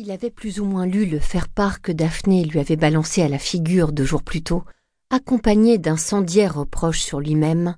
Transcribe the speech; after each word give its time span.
Il 0.00 0.12
avait 0.12 0.30
plus 0.30 0.60
ou 0.60 0.64
moins 0.64 0.86
lu 0.86 1.06
le 1.06 1.18
faire-part 1.18 1.82
que 1.82 1.90
Daphné 1.90 2.44
lui 2.44 2.60
avait 2.60 2.76
balancé 2.76 3.20
à 3.20 3.28
la 3.28 3.40
figure 3.40 3.90
deux 3.90 4.04
jours 4.04 4.22
plus 4.22 4.44
tôt, 4.44 4.62
accompagné 5.10 5.76
d'incendiaires 5.76 6.54
reproches 6.54 7.00
sur 7.00 7.18
lui-même, 7.18 7.74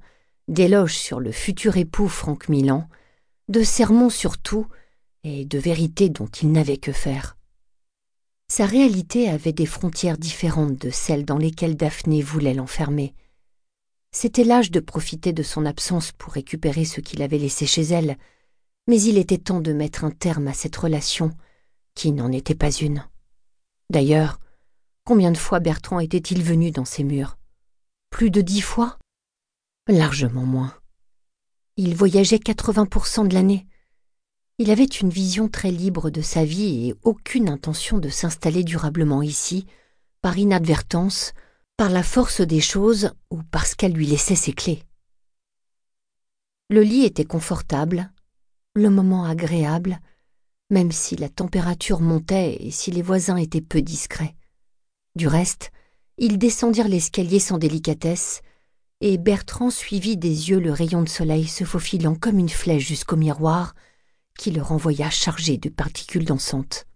d'éloges 0.47 0.99
sur 0.99 1.19
le 1.19 1.33
futur 1.33 1.79
époux 1.79 2.09
Franck 2.09 2.51
Milan, 2.51 2.87
de 3.49 3.63
sermons 3.63 4.11
sur 4.11 4.37
tout 4.37 4.67
et 5.25 5.47
de 5.47 5.59
vérités 5.59 6.11
dont 6.11 6.27
il 6.27 6.53
n'avait 6.53 6.77
que 6.77 6.93
faire. 6.93 7.39
Sa 8.49 8.67
réalité 8.67 9.31
avait 9.31 9.55
des 9.55 9.65
frontières 9.65 10.19
différentes 10.19 10.77
de 10.77 10.91
celles 10.91 11.25
dans 11.25 11.39
lesquelles 11.39 11.79
Daphné 11.79 12.21
voulait 12.21 12.53
l'enfermer. 12.53 13.15
C'était 14.13 14.45
l'âge 14.45 14.71
de 14.71 14.81
profiter 14.81 15.33
de 15.33 15.43
son 15.43 15.65
absence 15.65 16.13
pour 16.13 16.35
récupérer 16.35 16.85
ce 16.85 17.01
qu'il 17.01 17.23
avait 17.23 17.39
laissé 17.39 17.65
chez 17.65 17.85
elle, 17.85 18.19
mais 18.89 19.01
il 19.01 19.17
était 19.17 19.39
temps 19.39 19.63
de 19.63 19.73
mettre 19.73 20.05
un 20.05 20.11
terme 20.11 20.49
à 20.49 20.53
cette 20.53 20.77
relation 20.77 21.31
qui 22.01 22.13
n'en 22.13 22.33
était 22.33 22.55
pas 22.55 22.71
une. 22.71 23.05
D'ailleurs, 23.91 24.41
combien 25.05 25.31
de 25.33 25.37
fois 25.37 25.61
Bertrand 25.61 26.01
était-il 26.01 26.43
venu 26.43 26.71
dans 26.71 26.87
ces 26.87 27.05
murs? 27.05 27.37
Plus 28.09 28.31
de 28.31 28.41
dix 28.41 28.63
fois? 28.63 28.97
Largement 29.87 30.47
moins. 30.47 30.75
Il 31.77 31.95
voyageait 31.95 32.39
80% 32.39 33.29
de 33.29 33.35
l'année. 33.35 33.67
Il 34.57 34.71
avait 34.71 34.87
une 34.87 35.11
vision 35.11 35.51
très 35.51 35.71
libre 35.71 36.09
de 36.09 36.23
sa 36.23 36.43
vie 36.43 36.89
et 36.89 36.95
aucune 37.03 37.51
intention 37.51 37.99
de 37.99 38.09
s'installer 38.09 38.65
durablement 38.65 39.21
ici, 39.21 39.67
par 40.23 40.39
inadvertance, 40.39 41.35
par 41.77 41.91
la 41.91 42.03
force 42.03 42.41
des 42.41 42.63
choses 42.63 43.13
ou 43.31 43.43
parce 43.43 43.75
qu'elle 43.75 43.93
lui 43.93 44.07
laissait 44.07 44.37
ses 44.37 44.55
clés. 44.55 44.83
Le 46.71 46.81
lit 46.81 47.05
était 47.05 47.27
confortable, 47.27 48.11
le 48.75 48.89
moment 48.89 49.27
agréable, 49.27 50.01
même 50.71 50.93
si 50.93 51.17
la 51.17 51.29
température 51.29 52.01
montait 52.01 52.57
et 52.61 52.71
si 52.71 52.91
les 52.91 53.03
voisins 53.03 53.37
étaient 53.37 53.61
peu 53.61 53.83
discrets. 53.83 54.37
Du 55.17 55.27
reste, 55.27 55.73
ils 56.17 56.39
descendirent 56.39 56.89
l'escalier 56.89 57.41
sans 57.41 57.59
délicatesse, 57.59 58.43
et 59.01 59.19
Bertrand 59.19 59.71
suivit 59.71 60.17
des 60.17 60.51
yeux 60.51 60.61
le 60.61 60.73
rayon 60.73 61.03
de 61.03 61.09
soleil 61.09 61.47
se 61.47 61.65
faufilant 61.65 62.15
comme 62.15 62.39
une 62.39 62.49
flèche 62.49 62.87
jusqu'au 62.87 63.17
miroir, 63.17 63.75
qui 64.39 64.51
le 64.51 64.63
renvoya 64.63 65.11
chargé 65.11 65.59
de 65.59 65.69
particules 65.69 66.25
dansantes. 66.25 66.87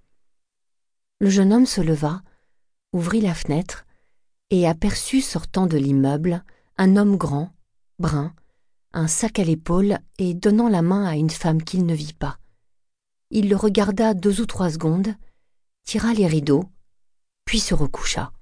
Le 1.21 1.31
jeune 1.31 1.53
homme 1.53 1.67
se 1.67 1.81
leva, 1.81 2.23
ouvrit 2.93 3.21
la 3.21 3.35
fenêtre, 3.35 3.87
et 4.51 4.69
aperçut 4.69 5.21
sortant 5.23 5.67
de 5.67 5.79
l'immeuble 5.79 6.45
un 6.77 6.97
homme 6.97 7.17
grand, 7.17 7.51
brun, 7.99 8.35
un 8.93 9.09
sac 9.09 9.39
à 9.39 9.45
l'épaule 9.45 9.99
et 10.19 10.35
donnant 10.35 10.69
la 10.69 10.83
main 10.83 11.05
à 11.05 11.17
une 11.17 11.31
femme 11.31 11.63
qu'il 11.63 11.87
ne 11.87 11.95
vit 11.95 12.13
pas. 12.13 12.39
Il 13.37 13.49
le 13.49 13.57
regarda 13.57 14.15
deux 14.15 14.41
ou 14.41 14.47
trois 14.47 14.71
secondes, 14.71 15.13
tira 15.83 16.15
les 16.15 16.29
rideaux, 16.29 16.67
puis 17.45 17.59
se 17.59 17.75
recoucha. 17.75 18.33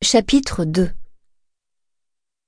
Chapitre 0.00 0.64
2 0.64 0.90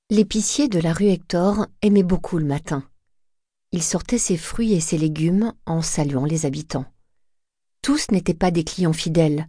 L'épicier 0.09 0.69
de 0.69 0.79
la 0.79 0.95
rue 0.95 1.09
Hector 1.09 1.67
aimait 1.83 2.03
beaucoup 2.03 2.39
le 2.39 2.47
matin. 2.47 2.89
Il 3.71 3.83
sortait 3.83 4.17
ses 4.17 4.39
fruits 4.39 4.73
et 4.73 4.81
ses 4.81 4.97
légumes 4.97 5.53
en 5.67 5.83
saluant 5.83 6.25
les 6.25 6.47
habitants. 6.47 6.87
Tous 7.83 8.11
n'étaient 8.11 8.33
pas 8.33 8.51
des 8.51 8.65
clients 8.65 8.95
fidèles, 8.95 9.47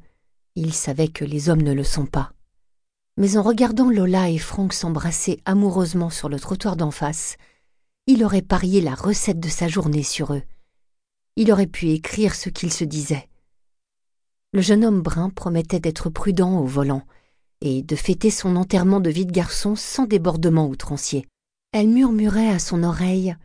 il 0.55 0.73
savait 0.73 1.07
que 1.07 1.23
les 1.23 1.47
hommes 1.47 1.61
ne 1.61 1.71
le 1.71 1.85
sont 1.85 2.05
pas. 2.05 2.33
Mais 3.15 3.37
en 3.37 3.43
regardant 3.43 3.89
Lola 3.89 4.29
et 4.29 4.39
Franck 4.39 4.73
s'embrasser 4.73 5.39
amoureusement 5.45 6.09
sur 6.09 6.27
le 6.27 6.37
trottoir 6.37 6.75
d'en 6.75 6.91
face, 6.91 7.37
il 8.07 8.23
aurait 8.23 8.41
parié 8.41 8.79
la 8.79 8.95
recette 8.95 9.39
de 9.39 9.49
sa 9.49 9.67
journée 9.67 10.03
sur 10.03 10.33
eux. 10.33 10.43
Il 11.35 11.51
aurait 11.51 11.67
pu 11.67 11.89
écrire 11.89 12.33
ce 12.35 12.49
qu'il 12.49 12.71
se 12.71 12.85
disait. 12.85 13.27
Le 14.53 14.61
jeune 14.61 14.85
homme 14.85 15.01
brun 15.01 15.29
promettait 15.29 15.81
d'être 15.81 16.09
prudent 16.09 16.59
au 16.59 16.65
volant 16.65 17.03
et 17.59 17.83
de 17.83 17.95
fêter 17.97 18.31
son 18.31 18.55
enterrement 18.55 19.01
de 19.01 19.09
vie 19.09 19.25
de 19.25 19.31
garçon 19.31 19.75
sans 19.75 20.05
débordement 20.05 20.67
outrancier. 20.67 21.27
Elle 21.73 21.89
murmurait 21.89 22.49
à 22.49 22.59
son 22.59 22.81
oreille 22.83 23.35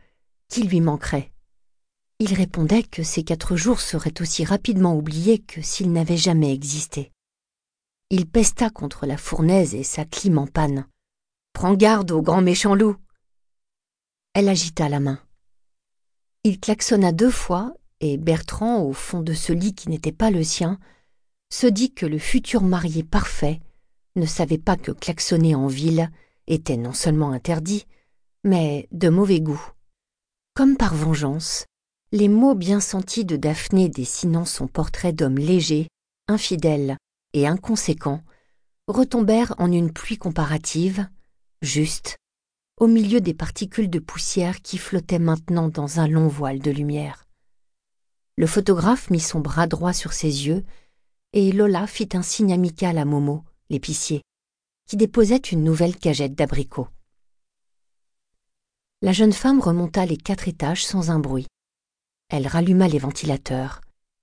qu'il 0.47 0.69
lui 0.69 0.79
manquerait. 0.79 1.31
Il 2.19 2.33
répondait 2.33 2.83
que 2.83 3.03
ces 3.03 3.23
quatre 3.23 3.57
jours 3.57 3.81
seraient 3.81 4.21
aussi 4.21 4.45
rapidement 4.45 4.95
oubliés 4.95 5.39
que 5.39 5.61
s'ils 5.61 5.91
n'avaient 5.91 6.15
jamais 6.15 6.53
existé. 6.53 7.11
Il 8.09 8.27
pesta 8.27 8.69
contre 8.69 9.05
la 9.05 9.17
fournaise 9.17 9.75
et 9.75 9.83
sa 9.83 10.05
clim 10.05 10.37
en 10.37 10.47
panne. 10.47 10.87
Prends 11.51 11.73
garde 11.73 12.11
au 12.11 12.21
grand 12.21 12.41
méchant 12.41 12.75
loup. 12.75 12.95
Elle 14.33 14.49
agita 14.49 14.89
la 14.89 14.99
main. 14.99 15.19
Il 16.43 16.59
klaxonna 16.59 17.11
deux 17.11 17.29
fois, 17.29 17.73
et 17.99 18.17
Bertrand, 18.17 18.81
au 18.81 18.91
fond 18.91 19.21
de 19.21 19.33
ce 19.33 19.53
lit 19.53 19.75
qui 19.75 19.89
n'était 19.89 20.11
pas 20.11 20.31
le 20.31 20.43
sien, 20.43 20.79
se 21.51 21.67
dit 21.67 21.93
que 21.93 22.05
le 22.05 22.17
futur 22.17 22.63
marié 22.63 23.03
parfait 23.03 23.61
ne 24.15 24.25
savait 24.25 24.57
pas 24.57 24.75
que 24.75 24.91
klaxonner 24.91 25.55
en 25.55 25.67
ville 25.67 26.09
était 26.47 26.77
non 26.77 26.93
seulement 26.93 27.31
interdit, 27.31 27.85
mais 28.43 28.87
de 28.91 29.09
mauvais 29.09 29.39
goût. 29.39 29.61
Comme 30.55 30.77
par 30.77 30.95
vengeance, 30.95 31.65
les 32.11 32.27
mots 32.27 32.55
bien 32.55 32.79
sentis 32.79 33.25
de 33.25 33.35
Daphné 33.35 33.87
dessinant 33.87 34.45
son 34.45 34.67
portrait 34.67 35.13
d'homme 35.13 35.37
léger, 35.37 35.87
infidèle 36.27 36.97
et 37.33 37.47
inconséquent 37.47 38.21
retombèrent 38.87 39.55
en 39.57 39.71
une 39.71 39.93
pluie 39.93 40.17
comparative, 40.17 41.07
juste, 41.61 42.17
au 42.77 42.87
milieu 42.87 43.21
des 43.21 43.33
particules 43.33 43.89
de 43.89 43.99
poussière 43.99 44.61
qui 44.61 44.77
flottaient 44.77 45.19
maintenant 45.19 45.69
dans 45.69 45.99
un 45.99 46.07
long 46.07 46.27
voile 46.27 46.59
de 46.59 46.71
lumière. 46.71 47.25
Le 48.35 48.47
photographe 48.47 49.09
mit 49.09 49.19
son 49.19 49.39
bras 49.39 49.67
droit 49.67 49.93
sur 49.93 50.13
ses 50.13 50.47
yeux, 50.47 50.63
et 51.33 51.51
Lola 51.51 51.85
fit 51.85 52.09
un 52.13 52.23
signe 52.23 52.51
amical 52.51 52.97
à 52.97 53.05
Momo, 53.05 53.43
l'épicier, 53.69 54.21
qui 54.87 54.97
déposait 54.97 55.37
une 55.37 55.63
nouvelle 55.63 55.95
cagette 55.95 56.33
d'abricots. 56.33 56.87
La 59.01 59.11
jeune 59.11 59.33
femme 59.33 59.59
remonta 59.59 60.05
les 60.05 60.17
quatre 60.17 60.47
étages 60.47 60.85
sans 60.85 61.11
un 61.11 61.19
bruit. 61.19 61.47
Elle 62.29 62.47
ralluma 62.47 62.87
les 62.87 62.99
ventilateurs. 62.99 63.81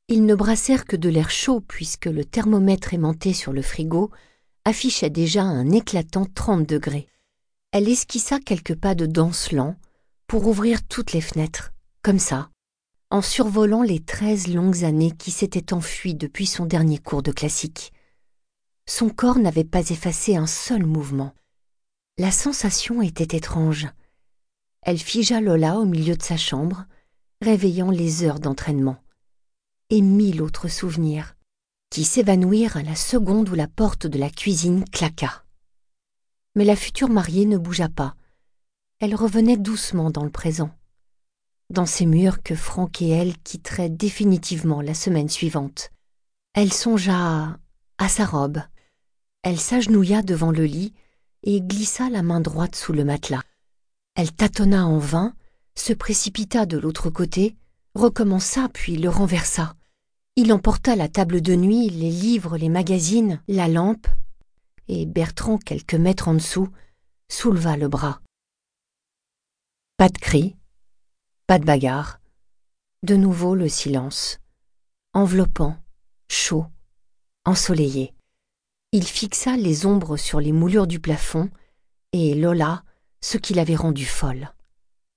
Ils 0.08 0.24
ne 0.24 0.34
brassèrent 0.34 0.86
que 0.86 0.96
de 0.96 1.08
l'air 1.08 1.30
chaud 1.30 1.60
puisque 1.60 2.06
le 2.06 2.24
thermomètre 2.24 2.94
aimanté 2.94 3.32
sur 3.32 3.52
le 3.52 3.62
frigo 3.62 4.10
affichait 4.64 5.10
déjà 5.10 5.42
un 5.42 5.70
éclatant 5.70 6.24
30 6.24 6.66
degrés 6.68 7.06
elle 7.72 7.88
esquissa 7.88 8.40
quelques 8.40 8.74
pas 8.74 8.94
de 8.94 9.06
danse 9.06 9.52
lent 9.52 9.76
pour 10.26 10.46
ouvrir 10.46 10.86
toutes 10.86 11.12
les 11.12 11.20
fenêtres, 11.20 11.72
comme 12.02 12.18
ça, 12.18 12.50
en 13.10 13.22
survolant 13.22 13.82
les 13.82 14.00
treize 14.00 14.48
longues 14.48 14.84
années 14.84 15.12
qui 15.12 15.30
s'étaient 15.30 15.72
enfuies 15.72 16.14
depuis 16.14 16.46
son 16.46 16.66
dernier 16.66 16.98
cours 16.98 17.22
de 17.22 17.32
classique. 17.32 17.92
Son 18.86 19.08
corps 19.08 19.38
n'avait 19.38 19.64
pas 19.64 19.88
effacé 19.90 20.34
un 20.34 20.48
seul 20.48 20.84
mouvement. 20.84 21.32
La 22.18 22.32
sensation 22.32 23.02
était 23.02 23.36
étrange. 23.36 23.86
Elle 24.82 24.98
figea 24.98 25.40
Lola 25.40 25.78
au 25.78 25.84
milieu 25.84 26.16
de 26.16 26.22
sa 26.22 26.36
chambre, 26.36 26.86
réveillant 27.40 27.90
les 27.90 28.24
heures 28.24 28.40
d'entraînement. 28.40 28.96
Et 29.90 30.02
mille 30.02 30.42
autres 30.42 30.68
souvenirs, 30.68 31.36
qui 31.90 32.04
s'évanouirent 32.04 32.76
à 32.76 32.82
la 32.82 32.96
seconde 32.96 33.48
où 33.48 33.54
la 33.54 33.68
porte 33.68 34.06
de 34.06 34.18
la 34.18 34.30
cuisine 34.30 34.84
claqua 34.90 35.44
mais 36.54 36.64
la 36.64 36.76
future 36.76 37.08
mariée 37.08 37.46
ne 37.46 37.58
bougea 37.58 37.88
pas. 37.88 38.14
Elle 38.98 39.14
revenait 39.14 39.56
doucement 39.56 40.10
dans 40.10 40.24
le 40.24 40.30
présent, 40.30 40.70
dans 41.70 41.86
ces 41.86 42.06
murs 42.06 42.42
que 42.42 42.54
Franck 42.54 43.00
et 43.00 43.08
elle 43.08 43.36
quitteraient 43.38 43.88
définitivement 43.88 44.80
la 44.80 44.94
semaine 44.94 45.28
suivante. 45.28 45.90
Elle 46.52 46.72
songea 46.72 47.58
à 47.98 48.08
sa 48.08 48.26
robe. 48.26 48.60
Elle 49.42 49.60
s'agenouilla 49.60 50.22
devant 50.22 50.50
le 50.50 50.64
lit 50.64 50.92
et 51.44 51.60
glissa 51.60 52.10
la 52.10 52.22
main 52.22 52.40
droite 52.40 52.74
sous 52.74 52.92
le 52.92 53.04
matelas. 53.04 53.42
Elle 54.16 54.32
tâtonna 54.32 54.86
en 54.86 54.98
vain, 54.98 55.34
se 55.74 55.92
précipita 55.92 56.66
de 56.66 56.76
l'autre 56.76 57.08
côté, 57.08 57.56
recommença 57.94 58.68
puis 58.68 58.96
le 58.96 59.08
renversa. 59.08 59.76
Il 60.36 60.52
emporta 60.52 60.96
la 60.96 61.08
table 61.08 61.40
de 61.40 61.54
nuit, 61.54 61.88
les 61.88 62.10
livres, 62.10 62.56
les 62.58 62.68
magazines, 62.68 63.40
la 63.48 63.68
lampe, 63.68 64.06
et 64.92 65.06
Bertrand, 65.06 65.56
quelques 65.56 65.94
mètres 65.94 66.26
en 66.26 66.34
dessous, 66.34 66.68
souleva 67.28 67.76
le 67.76 67.86
bras. 67.86 68.20
Pas 69.96 70.08
de 70.08 70.18
cri, 70.18 70.56
pas 71.46 71.60
de 71.60 71.64
bagarre. 71.64 72.20
De 73.04 73.14
nouveau 73.14 73.54
le 73.54 73.68
silence, 73.68 74.40
enveloppant, 75.14 75.76
chaud, 76.28 76.66
ensoleillé. 77.44 78.14
Il 78.90 79.04
fixa 79.06 79.56
les 79.56 79.86
ombres 79.86 80.16
sur 80.16 80.40
les 80.40 80.50
moulures 80.50 80.88
du 80.88 80.98
plafond, 80.98 81.50
et 82.12 82.34
Lola, 82.34 82.82
ce 83.20 83.38
qui 83.38 83.54
l'avait 83.54 83.76
rendue 83.76 84.04
folle. 84.04 84.52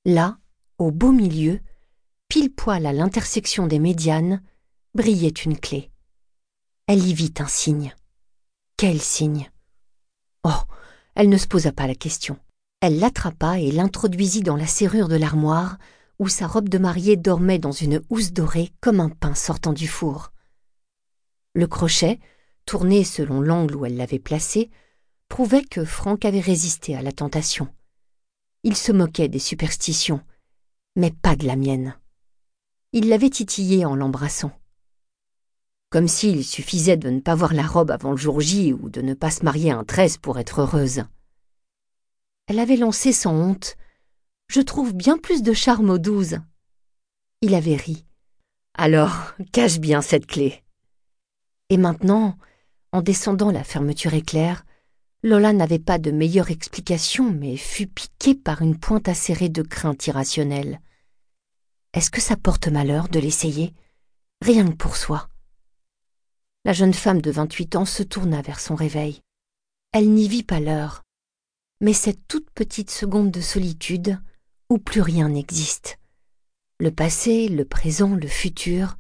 Là, 0.06 0.38
au 0.78 0.92
beau 0.92 1.12
milieu, 1.12 1.60
pile 2.28 2.54
poil 2.54 2.86
à 2.86 2.94
l'intersection 2.94 3.66
des 3.66 3.80
médianes, 3.80 4.44
brillait 4.94 5.30
une 5.30 5.58
clé. 5.58 5.90
Elle 6.86 7.08
y 7.08 7.14
vit 7.16 7.34
un 7.40 7.48
signe. 7.48 7.96
Quel 8.78 9.02
signe? 9.02 9.50
Oh, 10.44 10.62
elle 11.16 11.30
ne 11.30 11.38
se 11.38 11.48
posa 11.48 11.72
pas 11.72 11.88
la 11.88 11.96
question. 11.96 12.38
Elle 12.82 13.00
l'attrapa 13.00 13.60
et 13.60 13.72
l'introduisit 13.72 14.44
dans 14.44 14.58
la 14.58 14.68
serrure 14.68 15.08
de 15.08 15.16
l'armoire, 15.16 15.78
où 16.20 16.28
sa 16.28 16.48
robe 16.48 16.70
de 16.70 16.78
mariée 16.78 17.18
dormait 17.18 17.60
dans 17.60 17.72
une 17.72 18.02
housse 18.10 18.34
dorée 18.34 18.72
comme 18.82 19.00
un 19.00 19.10
pain 19.10 19.36
sortant 19.36 19.74
du 19.74 19.88
four. 19.88 20.32
Le 21.54 21.68
crochet, 21.68 22.20
tourné 22.66 23.04
selon 23.04 23.42
l'angle 23.42 23.76
où 23.76 23.86
elle 23.86 23.98
l'avait 23.98 24.20
placé, 24.20 24.70
prouvait 25.30 25.64
que 25.64 25.86
Franck 25.86 26.26
avait 26.26 26.40
résisté 26.40 26.96
à 26.96 27.02
la 27.02 27.12
tentation. 27.12 27.68
Il 28.64 28.76
se 28.76 28.92
moquait 28.92 29.28
des 29.28 29.40
superstitions, 29.40 30.22
mais 30.96 31.12
pas 31.12 31.36
de 31.36 31.46
la 31.46 31.56
mienne. 31.56 31.98
Il 32.92 33.10
l'avait 33.10 33.30
titillée 33.30 33.86
en 33.86 33.96
l'embrassant. 33.96 34.52
Comme 35.94 36.08
s'il 36.08 36.44
suffisait 36.44 36.98
de 36.98 37.12
ne 37.12 37.20
pas 37.20 37.36
voir 37.36 37.54
la 37.54 37.68
robe 37.68 37.92
avant 37.92 38.10
le 38.10 38.18
jour 38.18 38.42
J 38.42 38.74
ou 38.74 38.90
de 38.90 39.04
ne 39.04 39.14
pas 39.14 39.30
se 39.30 39.46
marier 39.46 39.70
un 39.70 39.84
treize 39.84 40.18
pour 40.18 40.40
être 40.40 40.62
heureuse. 40.62 41.04
Elle 42.48 42.58
avait 42.58 42.78
lancé 42.78 43.14
sans 43.14 43.36
honte. 43.36 43.78
Je 44.48 44.62
trouve 44.62 44.96
bien 44.96 45.20
plus 45.20 45.44
de 45.44 45.54
charme 45.54 45.92
aux 45.92 46.00
douze. 46.00 46.40
Il 47.42 47.54
avait 47.54 47.76
ri. 47.76 48.08
Alors, 48.74 49.36
cache 49.52 49.78
bien 49.78 50.02
cette 50.02 50.26
clé. 50.26 50.64
Et 51.70 51.78
maintenant, 51.78 52.40
en 52.92 53.04
descendant 53.04 53.52
la 53.52 53.64
fermeture 53.64 54.16
éclair, 54.16 54.66
Lola 55.22 55.54
n'avait 55.54 55.78
pas 55.78 56.00
de 56.00 56.10
meilleure 56.10 56.50
explication, 56.50 57.30
mais 57.30 57.56
fut 57.56 57.86
piquée 57.86 58.34
par 58.34 58.64
une 58.64 58.80
pointe 58.80 59.10
acérée 59.10 59.50
de 59.50 59.62
crainte 59.62 60.08
irrationnelle. 60.08 60.82
Est-ce 61.94 62.10
que 62.10 62.20
ça 62.20 62.36
porte 62.36 62.68
malheur 62.68 63.10
de 63.10 63.20
l'essayer? 63.20 63.76
Rien 64.42 64.68
que 64.68 64.76
pour 64.76 64.98
soi. 64.98 65.30
La 66.66 66.72
jeune 66.72 66.94
femme 66.94 67.22
de 67.22 67.30
vingt-huit 67.30 67.76
ans 67.76 67.86
se 67.86 68.04
tourna 68.04 68.42
vers 68.42 68.62
son 68.62 68.76
réveil. 68.76 69.22
Elle 69.92 70.10
n'y 70.14 70.30
vit 70.30 70.44
pas 70.44 70.62
l'heure, 70.62 71.04
mais 71.82 71.92
cette 71.92 72.26
toute 72.30 72.50
petite 72.52 72.90
seconde 72.90 73.32
de 73.32 73.42
solitude 73.42 74.22
où 74.70 74.78
plus 74.78 75.02
rien 75.02 75.28
n'existe. 75.28 76.00
Le 76.80 76.90
passé, 76.90 77.50
le 77.50 77.66
présent, 77.66 78.16
le 78.16 78.28
futur, 78.28 78.98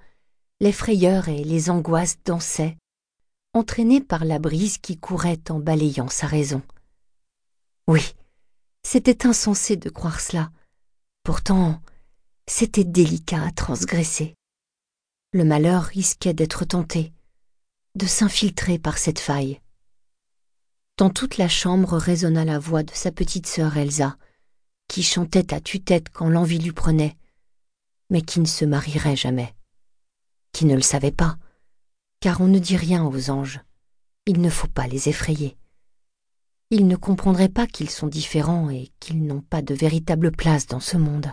les 0.59 0.73
frayeurs 0.73 1.29
et 1.29 1.45
les 1.45 1.69
angoisses 1.69 2.17
dansaient, 2.25 2.77
entraîné 3.53 4.01
par 4.01 4.25
la 4.25 4.39
brise 4.39 4.77
qui 4.77 4.97
courait 4.97 5.49
en 5.49 5.59
balayant 5.59 6.09
sa 6.09 6.27
raison. 6.27 6.61
Oui, 7.87 8.13
c'était 8.85 9.25
insensé 9.25 9.77
de 9.77 9.89
croire 9.89 10.19
cela. 10.19 10.51
Pourtant, 11.23 11.81
c'était 12.45 12.83
délicat 12.83 13.41
à 13.41 13.51
transgresser. 13.51 14.35
Le 15.31 15.45
malheur 15.45 15.83
risquait 15.83 16.33
d'être 16.33 16.65
tenté, 16.65 17.12
de 17.95 18.07
s'infiltrer 18.07 18.79
par 18.79 18.97
cette 18.97 19.19
faille. 19.19 19.61
Dans 20.97 21.09
toute 21.09 21.37
la 21.37 21.47
chambre 21.47 21.97
résonna 21.97 22.43
la 22.43 22.59
voix 22.59 22.83
de 22.83 22.93
sa 22.93 23.11
petite 23.11 23.47
sœur 23.47 23.77
Elsa, 23.77 24.17
qui 24.87 25.03
chantait 25.03 25.53
à 25.53 25.61
tue-tête 25.61 26.09
quand 26.09 26.29
l'envie 26.29 26.59
lui 26.59 26.71
prenait, 26.71 27.15
mais 28.09 28.21
qui 28.21 28.39
ne 28.39 28.45
se 28.45 28.65
marierait 28.65 29.15
jamais, 29.15 29.53
qui 30.51 30.65
ne 30.65 30.75
le 30.75 30.81
savait 30.81 31.11
pas, 31.11 31.37
car 32.19 32.41
on 32.41 32.47
ne 32.47 32.59
dit 32.59 32.77
rien 32.77 33.05
aux 33.05 33.29
anges. 33.29 33.61
Il 34.25 34.39
ne 34.41 34.49
faut 34.49 34.67
pas 34.67 34.87
les 34.87 35.09
effrayer. 35.09 35.57
Ils 36.69 36.87
ne 36.87 36.95
comprendraient 36.95 37.49
pas 37.49 37.67
qu'ils 37.67 37.89
sont 37.89 38.07
différents 38.07 38.69
et 38.69 38.91
qu'ils 38.99 39.25
n'ont 39.25 39.41
pas 39.41 39.61
de 39.61 39.73
véritable 39.75 40.31
place 40.31 40.65
dans 40.65 40.79
ce 40.79 40.97
monde. 40.97 41.31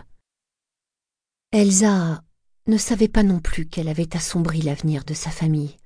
Elsa 1.51 2.23
ne 2.67 2.77
savait 2.77 3.07
pas 3.07 3.23
non 3.23 3.39
plus 3.39 3.67
qu'elle 3.67 3.89
avait 3.89 4.15
assombri 4.15 4.61
l'avenir 4.61 5.03
de 5.03 5.13
sa 5.13 5.31
famille. 5.31 5.77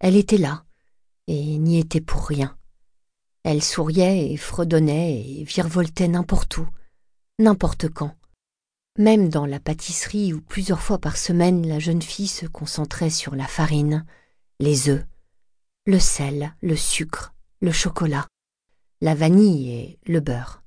Elle 0.00 0.16
était 0.16 0.38
là, 0.38 0.64
et 1.26 1.58
n'y 1.58 1.78
était 1.78 2.00
pour 2.00 2.26
rien. 2.26 2.56
Elle 3.42 3.62
souriait 3.62 4.32
et 4.32 4.36
fredonnait 4.36 5.20
et 5.20 5.44
virevoltait 5.44 6.08
n'importe 6.08 6.58
où, 6.58 6.68
n'importe 7.38 7.88
quand. 7.88 8.14
Même 8.98 9.28
dans 9.28 9.46
la 9.46 9.60
pâtisserie 9.60 10.32
où 10.32 10.40
plusieurs 10.40 10.82
fois 10.82 10.98
par 10.98 11.16
semaine 11.16 11.66
la 11.66 11.78
jeune 11.78 12.02
fille 12.02 12.28
se 12.28 12.46
concentrait 12.46 13.10
sur 13.10 13.34
la 13.34 13.46
farine, 13.46 14.04
les 14.60 14.88
œufs, 14.88 15.06
le 15.86 15.98
sel, 15.98 16.54
le 16.62 16.76
sucre, 16.76 17.34
le 17.60 17.72
chocolat, 17.72 18.26
la 19.00 19.14
vanille 19.14 19.70
et 19.70 19.98
le 20.06 20.20
beurre. 20.20 20.62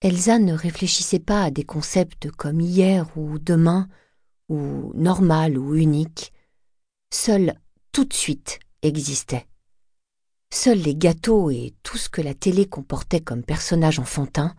Elsa 0.00 0.38
ne 0.38 0.54
réfléchissait 0.54 1.18
pas 1.18 1.44
à 1.44 1.50
des 1.50 1.64
concepts 1.64 2.30
comme 2.30 2.60
hier 2.60 3.06
ou 3.16 3.38
demain, 3.38 3.88
ou 4.48 4.92
normal 4.94 5.58
ou 5.58 5.74
unique. 5.74 6.32
Seul 7.12 7.54
tout 7.92 8.04
de 8.04 8.14
suite 8.14 8.60
existait. 8.82 9.46
Seuls 10.52 10.78
les 10.78 10.94
gâteaux 10.96 11.50
et 11.50 11.74
tout 11.82 11.98
ce 11.98 12.08
que 12.08 12.20
la 12.20 12.34
télé 12.34 12.66
comportait 12.66 13.20
comme 13.20 13.42
personnage 13.42 13.98
enfantin 13.98 14.54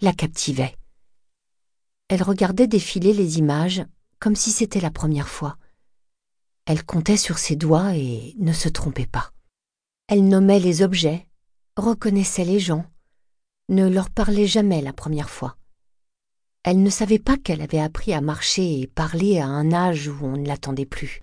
la 0.00 0.12
captivaient. 0.12 0.76
Elle 2.08 2.22
regardait 2.22 2.66
défiler 2.66 3.12
les 3.12 3.38
images 3.38 3.84
comme 4.18 4.36
si 4.36 4.50
c'était 4.50 4.80
la 4.80 4.90
première 4.90 5.28
fois. 5.28 5.56
Elle 6.66 6.84
comptait 6.84 7.16
sur 7.16 7.38
ses 7.38 7.56
doigts 7.56 7.96
et 7.96 8.34
ne 8.38 8.52
se 8.52 8.68
trompait 8.68 9.06
pas. 9.06 9.32
Elle 10.08 10.28
nommait 10.28 10.60
les 10.60 10.82
objets, 10.82 11.26
reconnaissait 11.76 12.44
les 12.44 12.60
gens, 12.60 12.84
ne 13.68 13.88
leur 13.88 14.10
parlait 14.10 14.46
jamais 14.46 14.80
la 14.80 14.92
première 14.92 15.30
fois. 15.30 15.56
Elle 16.64 16.82
ne 16.82 16.90
savait 16.90 17.18
pas 17.18 17.36
qu'elle 17.36 17.62
avait 17.62 17.80
appris 17.80 18.12
à 18.12 18.20
marcher 18.20 18.80
et 18.80 18.86
parler 18.86 19.40
à 19.40 19.46
un 19.46 19.72
âge 19.72 20.08
où 20.08 20.18
on 20.22 20.36
ne 20.36 20.46
l'attendait 20.46 20.86
plus. 20.86 21.22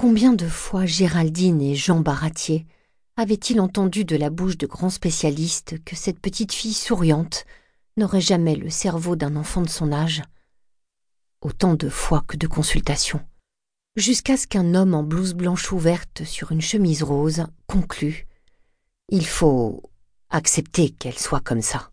Combien 0.00 0.32
de 0.32 0.48
fois 0.48 0.86
Géraldine 0.86 1.60
et 1.60 1.74
Jean 1.74 2.00
Baratier 2.00 2.66
avaient-ils 3.18 3.60
entendu 3.60 4.06
de 4.06 4.16
la 4.16 4.30
bouche 4.30 4.56
de 4.56 4.66
grands 4.66 4.88
spécialistes 4.88 5.74
que 5.84 5.94
cette 5.94 6.20
petite 6.20 6.54
fille 6.54 6.72
souriante 6.72 7.44
n'aurait 7.98 8.22
jamais 8.22 8.56
le 8.56 8.70
cerveau 8.70 9.14
d'un 9.14 9.36
enfant 9.36 9.60
de 9.60 9.68
son 9.68 9.92
âge? 9.92 10.22
Autant 11.42 11.74
de 11.74 11.90
fois 11.90 12.24
que 12.26 12.38
de 12.38 12.46
consultations 12.46 13.20
jusqu'à 13.94 14.38
ce 14.38 14.46
qu'un 14.46 14.74
homme 14.74 14.94
en 14.94 15.02
blouse 15.02 15.34
blanche 15.34 15.70
ouverte 15.70 16.24
sur 16.24 16.50
une 16.50 16.62
chemise 16.62 17.02
rose 17.02 17.44
conclue 17.66 18.26
Il 19.10 19.26
faut 19.26 19.82
accepter 20.30 20.88
qu'elle 20.88 21.18
soit 21.18 21.44
comme 21.44 21.60
ça. 21.60 21.90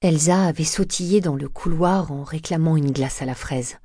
Elsa 0.00 0.46
avait 0.46 0.64
sautillé 0.64 1.20
dans 1.20 1.36
le 1.36 1.50
couloir 1.50 2.10
en 2.10 2.22
réclamant 2.22 2.78
une 2.78 2.90
glace 2.90 3.20
à 3.20 3.26
la 3.26 3.34
fraise. 3.34 3.76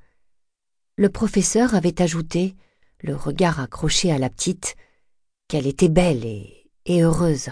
Le 0.97 1.09
professeur 1.09 1.75
avait 1.75 2.01
ajouté, 2.01 2.55
le 3.01 3.15
regard 3.15 3.59
accroché 3.59 4.11
à 4.11 4.17
la 4.17 4.29
petite, 4.29 4.77
qu'elle 5.49 5.67
était 5.67 5.89
belle 5.89 6.25
et, 6.25 6.71
et 6.85 7.01
heureuse, 7.01 7.49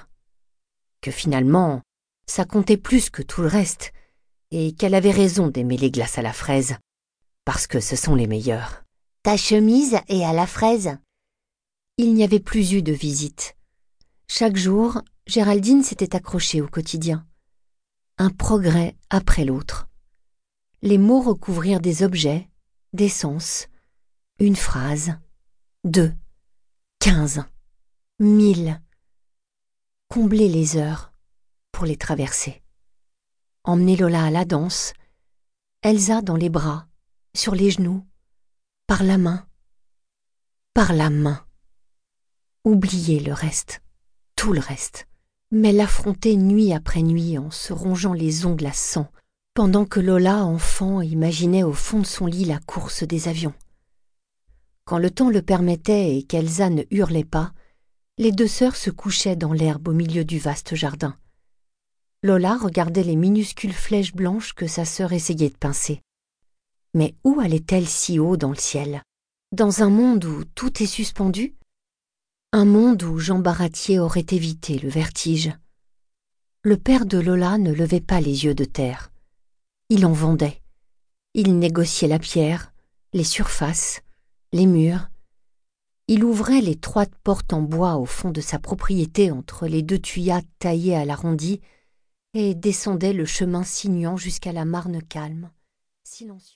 que 1.02 1.12
finalement 1.12 1.82
ça 2.26 2.46
comptait 2.46 2.78
plus 2.78 3.10
que 3.10 3.22
tout 3.22 3.42
le 3.42 3.48
reste, 3.48 3.92
et 4.52 4.74
qu'elle 4.74 4.96
avait 4.96 5.12
raison 5.12 5.50
d'aimer 5.50 5.78
les 5.78 5.92
glaces 5.92 6.18
à 6.18 6.22
la 6.22 6.32
fraise, 6.32 6.78
parce 7.44 7.68
que 7.68 7.80
ce 7.80 7.96
sont 7.96 8.16
les 8.16 8.28
meilleurs. 8.28 8.84
Ta 9.24 9.36
chemise 9.36 9.98
est 10.08 10.24
à 10.24 10.32
la 10.32 10.48
fraise. 10.48 10.98
Il 11.98 12.14
n'y 12.14 12.24
avait 12.24 12.40
plus 12.40 12.74
eu 12.74 12.82
de 12.82 12.94
visite. 12.94 13.58
Chaque 14.28 14.56
jour, 14.56 15.02
Géraldine 15.28 15.84
s'était 15.84 16.16
accrochée 16.16 16.62
au 16.62 16.68
quotidien. 16.68 17.26
Un 18.18 18.30
progrès 18.30 18.96
après 19.10 19.44
l'autre. 19.44 19.88
Les 20.82 20.98
mots 20.98 21.22
recouvrirent 21.22 21.82
des 21.82 22.04
objets, 22.04 22.50
des 22.94 23.10
sens, 23.10 23.68
une 24.40 24.56
phrase, 24.56 25.18
deux, 25.84 26.14
quinze, 27.00 27.44
mille. 28.20 28.80
Combler 30.10 30.48
les 30.48 30.78
heures 30.78 31.12
pour 31.72 31.86
les 31.86 31.98
traverser. 31.98 32.62
Emmener 33.64 33.98
Lola 33.98 34.26
à 34.26 34.30
la 34.30 34.46
danse, 34.46 34.94
Elsa 35.82 36.22
dans 36.22 36.36
les 36.36 36.50
bras, 36.50 36.88
sur 37.36 37.56
les 37.56 37.72
genoux, 37.72 38.06
par 38.86 39.04
la 39.04 39.18
main, 39.18 39.48
par 40.76 40.94
la 40.94 41.10
main. 41.10 41.44
Oublier 42.64 43.20
le 43.20 43.34
reste, 43.34 43.82
tout 44.36 44.54
le 44.54 44.60
reste, 44.60 45.08
mais 45.50 45.72
l'affronter 45.72 46.38
nuit 46.38 46.74
après 46.74 47.02
nuit 47.02 47.40
en 47.40 47.50
se 47.50 47.74
rongeant 47.74 48.14
les 48.14 48.46
ongles 48.46 48.68
à 48.68 48.74
sang, 48.74 49.12
pendant 49.54 49.86
que 49.86 50.00
Lola, 50.00 50.46
enfant, 50.46 51.02
imaginait 51.02 51.62
au 51.62 51.74
fond 51.74 52.00
de 52.00 52.08
son 52.08 52.26
lit 52.26 52.46
la 52.46 52.60
course 52.60 53.04
des 53.04 53.28
avions. 53.28 53.54
Quand 54.86 54.98
le 54.98 55.12
temps 55.12 55.30
le 55.30 55.44
permettait 55.44 56.18
et 56.18 56.24
qu'Elsa 56.24 56.72
ne 56.72 56.84
hurlait 56.90 57.24
pas, 57.24 57.54
les 58.18 58.32
deux 58.32 58.48
sœurs 58.48 58.76
se 58.76 58.90
couchaient 58.90 59.36
dans 59.36 59.54
l'herbe 59.54 59.88
au 59.88 59.94
milieu 59.94 60.26
du 60.26 60.40
vaste 60.40 60.74
jardin. 60.74 61.16
Lola 62.24 62.58
regardait 62.58 63.04
les 63.04 63.16
minuscules 63.16 63.74
flèches 63.74 64.14
blanches 64.14 64.54
que 64.54 64.66
sa 64.66 64.86
sœur 64.86 65.14
essayait 65.14 65.50
de 65.50 65.58
pincer. 65.58 66.02
Mais 66.96 67.16
où 67.24 67.40
allait-elle 67.40 67.88
si 67.88 68.18
haut 68.18 68.38
dans 68.38 68.50
le 68.50 68.56
ciel? 68.56 69.04
Dans 69.52 69.84
un 69.84 69.90
monde 69.90 70.26
où 70.26 70.46
tout 70.46 70.82
est 70.82 70.88
suspendu? 70.88 71.56
Un 72.54 72.66
monde 72.66 73.04
où 73.04 73.20
Jean 73.20 73.40
Baratier 73.40 74.00
aurait 74.00 74.26
évité 74.32 74.80
le 74.80 74.90
vertige? 74.90 75.52
Le 76.64 76.78
père 76.78 77.06
de 77.06 77.20
Lola 77.20 77.60
ne 77.60 77.72
levait 77.72 78.02
pas 78.02 78.22
les 78.22 78.46
yeux 78.46 78.56
de 78.56 78.66
terre. 78.66 79.13
Il 79.96 80.08
en 80.08 80.12
vendait. 80.12 80.60
Il 81.36 81.60
négociait 81.60 82.08
la 82.08 82.18
pierre, 82.18 82.74
les 83.14 83.24
surfaces, 83.24 84.02
les 84.52 84.66
murs. 84.66 85.12
Il 86.08 86.24
ouvrait 86.24 86.62
l'étroite 86.62 87.14
porte 87.24 87.54
en 87.54 87.62
bois 87.62 87.98
au 87.98 88.06
fond 88.08 88.32
de 88.32 88.42
sa 88.42 88.58
propriété 88.58 89.30
entre 89.30 89.68
les 89.68 89.84
deux 89.84 90.00
tuyas 90.00 90.42
taillés 90.58 90.96
à 90.96 91.06
l'arrondi 91.06 91.62
et 92.34 92.56
descendait 92.56 93.14
le 93.14 93.26
chemin 93.26 93.64
sinuant 93.64 94.18
jusqu'à 94.18 94.52
la 94.52 94.66
marne 94.66 95.00
calme, 95.04 95.52
silencieux. 96.04 96.50